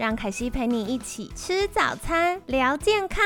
[0.00, 3.22] 让凯西陪你一起吃早餐，聊健康。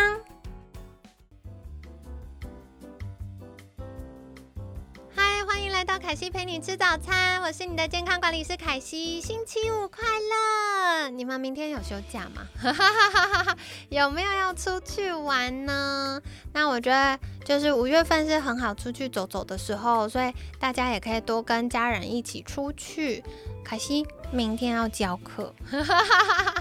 [5.15, 9.21] 嗨，欢迎来到凯西陪你吃早餐，我是你的健康管理师凯西。
[9.21, 11.11] 星期五快乐！
[11.11, 12.45] 你们明天有休假吗？
[13.89, 16.21] 有没有要出去玩呢？
[16.53, 23.23] 那我觉得就是五月份是很好出去走走的时候，所以大家也可以多跟家人一起出去。
[23.65, 25.55] 凯西明天要教课，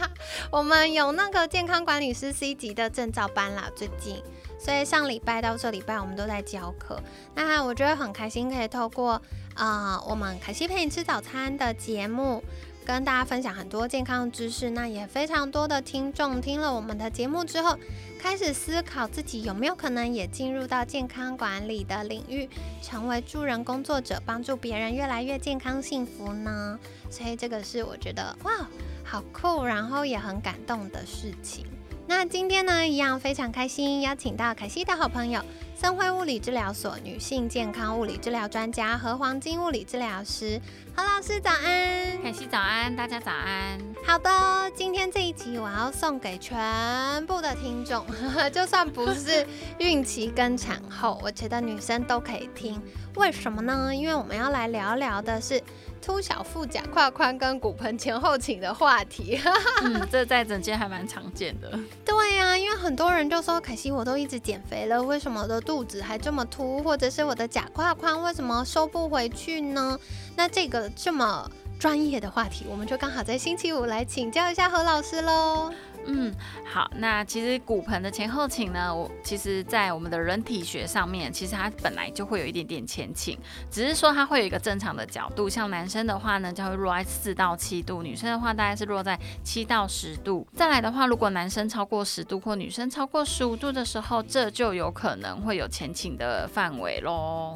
[0.52, 4.22] 我们有那个健康管理师 C 级的证照班啦，最近，
[4.60, 7.02] 所以上礼拜到这礼拜我们都在教课。
[7.36, 9.22] 那我觉得很开心，可以透过
[9.56, 12.44] 啊我们凯西陪你吃早餐的节目，
[12.86, 14.70] 跟大家分享很多健康知识。
[14.70, 17.78] 那也非常多的听众听了我们的节目之后，
[18.20, 22.50] 开始思考自己有没有可能也进入到健康管理的领域，
[22.82, 26.80] 成为助人工作者，帮助别人越来越健康幸福呢？
[27.10, 28.68] 所以这个是我觉得哇，
[29.04, 31.66] 好酷，然后也很感动的事情。
[32.06, 35.42] 那今天呢，一样非常开心，邀请到凯西的好朋友
[35.74, 40.60] 森辉物理治疗所女性健康物理治疗专家和黄金物理治疗师
[40.94, 43.80] 何老师早安，凯西早安，大家早安。
[44.06, 44.30] 好的，
[44.76, 48.06] 今天这一集我要送给全部的听众，
[48.52, 49.48] 就算不是
[49.80, 52.82] 孕期跟产后，我觉得女生都可以听。
[53.16, 53.96] 为什么呢？
[53.96, 55.62] 因为我们要来聊聊的是。
[56.04, 59.40] 凸小腹、假胯宽跟骨盆前后倾的话题，
[59.84, 61.80] 嗯，这在整间还蛮常见的。
[62.04, 69.98] 对呀，因为很多人就说，可惜我都一直减肥了，为什么我的肚子还这么凸，或者是我的假胯宽为什么收不回去呢？
[70.36, 75.74] 那这个这么专业的话题，我们就刚好在星期五来请教一下何老师喽。
[76.06, 76.34] 嗯，
[76.66, 83.38] 好，那其实骨盆的前后倾呢，我其实在我们的人体学上面，其实它本来就会有一点点前倾，
[83.72, 90.46] 只是说它会有一个正常的角度，像男生的话呢，就会落在四到七度，女生的话大概是落在七到十度。
[90.54, 97.54] 再来的话，如果男生超过十度或女生超过十五度的时候，这就有可能会有前倾的范围喽。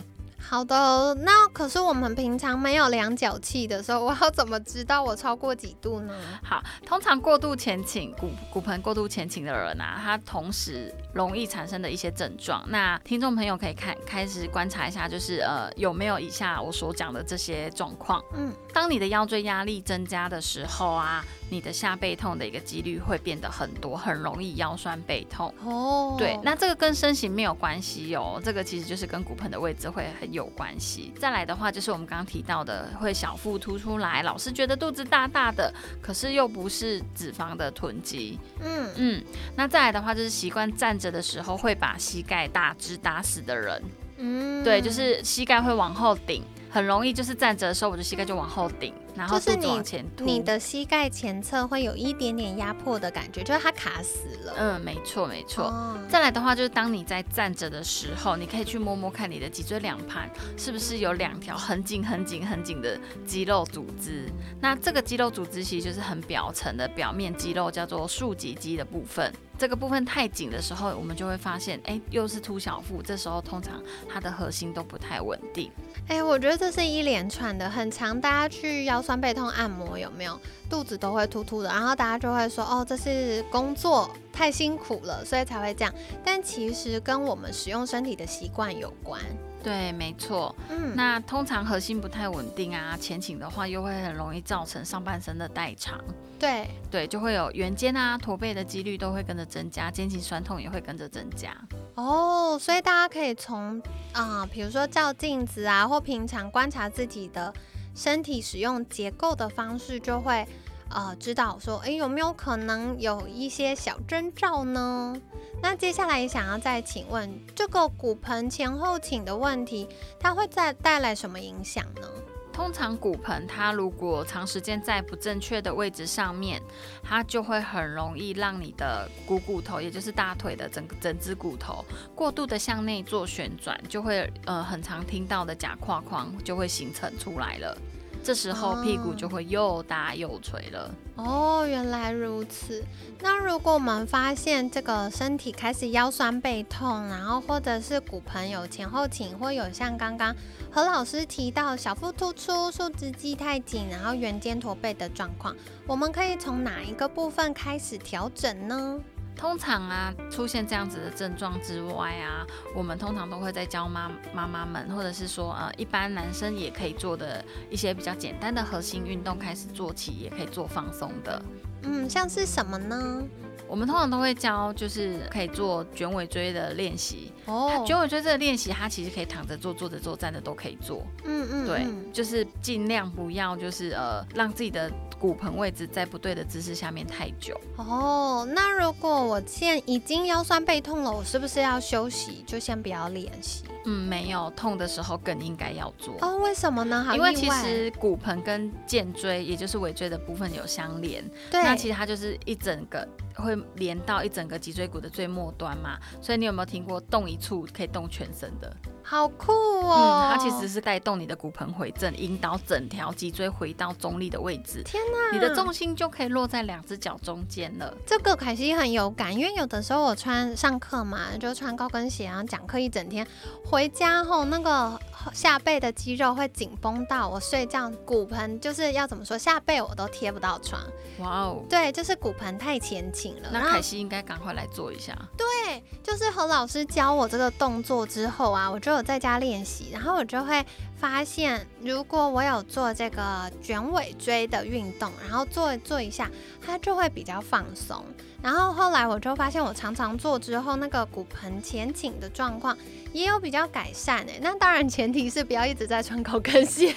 [0.50, 6.14] 好的，那可是我们平常没有量脚气的时候，我要怎么知道我超过几度呢？
[6.42, 12.64] 好，通常过度前倾骨骨盆过度前倾的人啊，他同时容易产生的一些症状。
[12.70, 18.24] 那听众朋友可以看开始观察一下，就是呃有没有以下我所讲的这些状况。
[18.34, 21.26] 嗯，当你的腰椎压力增加的时候啊。
[21.50, 26.14] 你的下背痛的一个几率会变得很多，很容易腰酸背痛哦。
[26.20, 31.12] 对，那这个跟身形没有关系哦，这个其实就是跟骨盆的位置会很有关系。
[31.20, 38.40] 再来的话，就是我们刚刚提到的，会小腹凸出来，老是觉得肚子大大的，可是又不是脂肪的囤积。
[38.62, 39.24] 嗯嗯，
[39.56, 43.82] 那再来的话，就是习惯站着的时候会把膝盖打直打死的人。
[44.18, 46.44] 嗯，对，就是膝盖会往后顶。
[46.70, 50.24] 很容易就是站着的时候，我的膝盖就往后顶，然后肚子往前凸。
[50.24, 54.54] 你的膝盖前侧会有一点点压迫的感觉，就是它卡死了。
[54.58, 55.74] 嗯，没错没错。
[56.08, 64.32] 再来的话，就是当你在站着的时候，你可以去摸摸看你的脊椎两盘是不是有两条很紧很紧很紧的肌肉组织。
[64.62, 69.34] 那这个肌肉组织其实就是很表层的表面肌肉，叫做竖脊肌的部分。
[69.58, 73.02] 这个部分太紧的时候，我们就会发现，哎，又是凸小腹。
[73.02, 75.72] 这时候通常它的核心都不太稳定。
[76.08, 78.20] 哎，我觉得这是一连串的，很长。
[78.20, 80.40] 大家去腰酸背痛按摩有没有？
[80.70, 85.94] 肚子都会突突的，然后大家就会说，哦，这是工作太辛苦了，所以才会这样。
[86.24, 89.22] 但其实跟我们使用身体的习惯有关。
[89.68, 90.56] 对，没错。
[90.70, 96.02] 嗯，那通常核心不太稳定啊，前倾的话又会很容易造成上半身的代偿。
[96.40, 101.54] 对对，就会有圆肩啊、驼背的几率都会跟着增加，肩颈酸痛也会跟着增加。
[101.96, 103.82] 哦，所以大家可以从
[104.14, 107.54] 啊，比如说照镜子啊，或平常观察自己的
[107.94, 110.48] 身体使用结构的方式，就会
[110.90, 115.16] 呃知道说，哎，有没有可能有一些小征兆呢？
[115.62, 119.88] 那接下来想要再请问，这个骨盆前后倾的问题，
[120.20, 122.08] 它会再带来什么影响呢？
[122.54, 126.60] 通常骨盆它如果长时间在不正确的位置上面，
[127.04, 131.86] 它就会很容易让你的股骨头，也就是大腿的整整只骨头
[132.16, 137.78] 过度的向内做旋转，就会呃很常听到的假胯框就会形成出来了。
[138.28, 140.94] 这时候屁股就会又大又垂了。
[141.16, 142.84] 哦，原来如此。
[143.22, 150.36] 那如果我们发现这个身体开始腰酸背痛，然后或者是骨盆有前后倾，或有像刚刚
[150.70, 155.56] 何老师提到小腹突出、竖直肌太紧，然后圆肩驼背的状况，
[155.88, 159.00] 我们可以从哪一个部分开始调整呢？
[159.38, 162.46] 通常啊，出现这样子的症状之外啊，
[162.76, 171.42] 我们通常都会在教妈妈妈们，或者是说呃，一般男生也可以做的一些比较简单的核心运动开始做起，也可以做放松的。
[171.84, 173.24] 嗯，像是什么呢？
[173.68, 177.32] 我们通常都会教，就是可以做卷尾椎的练习。
[177.46, 181.06] 哦，卷尾椎这个练习，它其实可以躺着做、坐着做、站着都可以做。
[181.24, 184.92] 嗯嗯，对，就是尽量不要就是呃，让自己的。
[185.20, 188.48] 骨盆位置在不对的姿势下面太久哦。
[188.54, 192.44] 那如果我现已经腰酸背痛了，我是不是要休息？
[192.46, 193.64] 就先不要练习？
[193.86, 196.38] 嗯，没有，痛的时候更应该要做哦。
[196.38, 197.04] 为什么呢？
[197.16, 201.28] 因为其实骨盆跟肩椎，也就是尾椎的部分有相连。
[201.50, 201.64] 对。
[201.64, 203.08] 那其实它就是一整个
[203.38, 205.98] 会连到一整个脊椎骨的最末端嘛。
[206.22, 208.76] 所以你有没有听过动一处可以动全身的？
[209.04, 210.30] 好酷哦！
[210.30, 214.84] 嗯，它其实是带动你的骨盆回正，引导整条脊椎回到中立的位置。
[214.84, 215.32] 天哪！
[215.32, 217.94] 你的重心就可以落在两只脚中间了。
[218.06, 223.26] 这个凯西很有感，因为有的时候我穿上课嘛，就穿高跟鞋，然后讲课一整天。
[223.64, 225.00] 回家后，那个
[225.34, 230.82] 下背的肌肉会紧绷到我睡觉骨盆就是要怎么说，下背我都贴不到床。
[231.20, 233.50] 哇哦，对，就是骨盆太前倾了。
[233.52, 235.18] 那凯西应该赶快来做一下。
[235.36, 240.66] 对，就是和老师教我这个动作之后啊，我就有在家练习，然后我就会。
[241.00, 246.28] 发现，如果我有做这个卷尾椎的运动，然后做做一下，
[246.60, 248.04] 它就会比较放松。
[248.42, 252.76] 然后后来我就发现，我常常做之后，那个骨盆前倾的状况
[253.14, 254.40] 也有比较改善诶。
[254.42, 256.94] 那当然前提是不要一直在穿高跟鞋。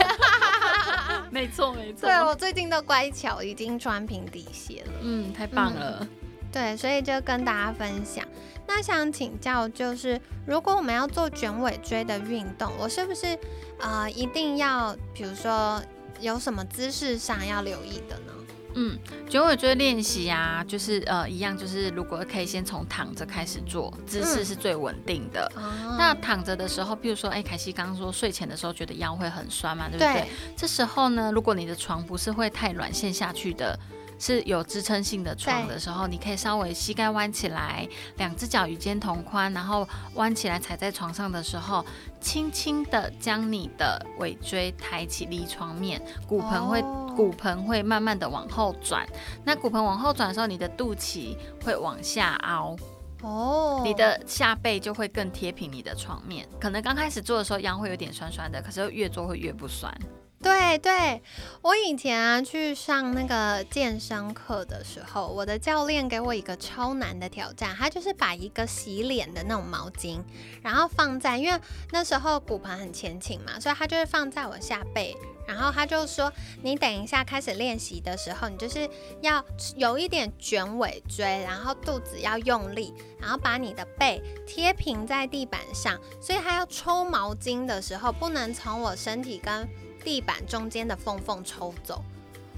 [1.30, 2.08] 没错没错。
[2.08, 4.92] 对我最近都乖巧，已经穿平底鞋了。
[5.00, 6.06] 嗯，太棒了。
[6.52, 8.26] 对，所以就跟大家分享。
[8.66, 13.38] 那想请教，就是如果我们要做卷尾椎的运动，我是不是
[13.78, 15.80] 呃一定要，比如说
[16.20, 18.32] 有什么姿势上要留意的呢？
[18.74, 25.50] 嗯，卷尾椎练习啊，就是呃一样，就是如果可以先从躺着开始做，姿势是最稳定的。
[25.98, 30.28] 那躺着的时候，比如说，哎，凯西刚刚说睡前的时候觉得腰会很酸嘛，对不对？
[30.56, 33.78] 这时候呢，如果你的床不是会太软陷下去的。
[34.22, 37.88] 是有支撑性的床的时候，你可以稍微膝盖弯起来，
[38.18, 41.82] 两只脚与肩同宽，然后弯起来踩在床上的时候，
[42.20, 46.84] 轻轻的将你的尾椎抬起离床面，骨盆会
[47.20, 49.06] 骨盆会慢慢的往后转。
[49.44, 52.74] 那骨盆往后转的时候，你的肚脐会往下凹，
[53.22, 56.48] 哦，你的下背就会更贴平你的床面。
[56.58, 59.94] 可能刚开始做的时候腰会有点酸酸的，可是越做会越不酸。
[60.42, 61.22] 对对，
[61.60, 70.22] 我以前去上那个健身课的时候，我的教练给我一个超难的挑战，他就是把一个洗脸的那种毛巾，
[70.62, 71.60] 然后放在，因为
[71.92, 75.14] 那时候骨盆很前倾嘛，所以他就是放在我下背，
[75.46, 76.32] 然后他就说，
[76.62, 78.88] 你等一下开始练习的时候，你就是
[79.20, 79.44] 要
[79.76, 89.68] 有一点卷尾椎，然后肚子要用力，然后把你的背贴平在地板上，所以他要抽毛巾的时候，不能从我身体跟
[90.04, 92.02] 地板中间的缝缝抽走。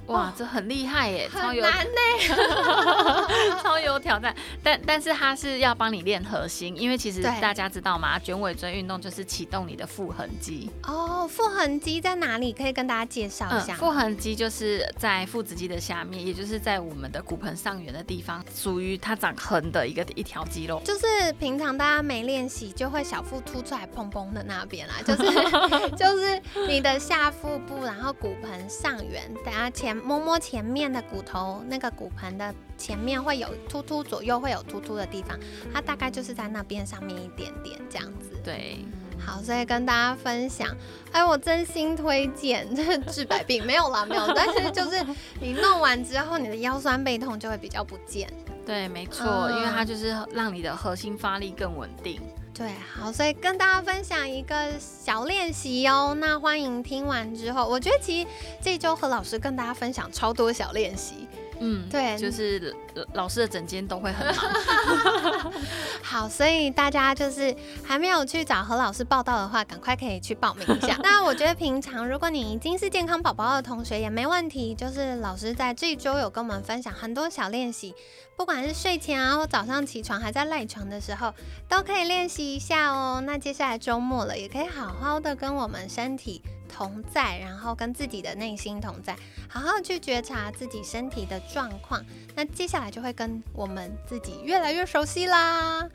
[0.06, 4.34] 哇，这很厉害耶，超有难呢， 超有挑战。
[4.62, 8.19] 但但是它是要帮你练核心，因为其实大家知道吗？
[8.19, 10.69] 卷尾椎运动就是启动你的腹横肌。
[10.82, 12.53] 哦，腹横肌在哪里？
[12.53, 13.74] 可以跟大家介绍一下。
[13.74, 20.82] 腹横肌就是在腹直肌的下面，也就是在我们的骨盆上缘的地方，属于它长横的一个一条肌肉。
[20.84, 25.22] 就是平常大家没练习，就会小腹凸出来砰砰的那边啦，就是
[25.96, 29.92] 就是你的下腹部，然后骨盆上缘，等下前。
[29.94, 35.39] 摸摸前面的骨头，那个骨盆的前面会有突突，左右会有突突的地方，
[35.72, 38.31] 它大概就是在那边上面一点点这样子。
[38.44, 38.84] 对，
[39.19, 40.69] 好，所以跟大家分享，
[41.13, 42.69] 哎，我真心推荐，
[43.06, 45.05] 治百病没有啦，没有，但是就是
[45.41, 48.32] 你弄完之后，你的腰酸背痛就会比较不见。
[48.65, 52.20] 对，没错，因为它就是让你的核心发力更稳定。
[52.54, 56.14] 对，好，所以跟大家分享一个小练习哦。
[56.20, 58.28] 那欢迎听完之后，我觉得其实
[58.62, 61.26] 这周和老师跟大家分享超多小练习。
[61.64, 62.74] 嗯，对，就是
[63.14, 65.52] 老师的整间都会很忙。
[66.02, 67.54] 好，所以大家就是
[67.84, 70.98] 还没有去找何老师报道的话，赶快可以去报名一下。
[71.04, 77.94] 那我觉得平常如果你已经是健康宝宝的同学也没问题，就是老师在这一周有跟我们分享很多小练习，
[78.36, 81.32] 不管是睡前啊或早上起床还在赖床的时候，
[81.69, 83.22] 都可以练习一下哦。
[83.24, 86.42] 那接下来周末了，也可以好好的跟我们身体。
[86.72, 89.14] 同在，然后跟自己的内心同在，
[89.48, 92.05] 好好去觉察自己身体的状况。
[92.34, 95.86] 那接下来就会跟我们自己越来越熟悉啦。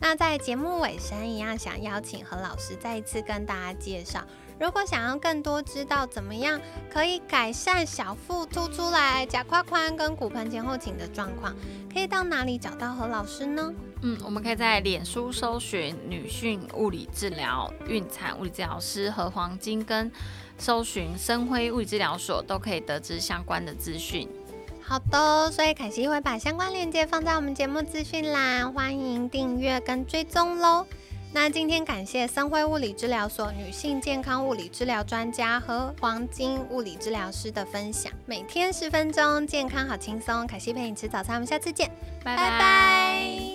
[0.00, 4.22] 那在节目尾声一样，想邀请何老师再一次跟大家介绍。
[4.58, 11.54] 如果想要更多知道怎么样可以改善小腹凸出来、假胯宽跟骨盆前后倾的状况，
[11.92, 13.72] 可以到哪里找到何老师呢？
[14.06, 20.12] 嗯，我们可以在脸书搜寻女性物理治疗、孕产物理治疗师和黄金，跟
[20.58, 24.28] 搜寻深辉物理治疗所，都可以得知相关的资讯。
[24.82, 30.86] 好的，所以凯西会把相关链接放在我们节目资讯栏，欢迎订阅跟追踪喽。
[31.32, 40.46] 那今天感谢森辉物理治疗所女性健康物理治疗专家和黄金物理治疗师的分享，每天十分钟，健康好轻松。
[40.46, 41.90] 凯西陪你吃早餐，我们下次见，
[42.22, 43.53] 拜拜。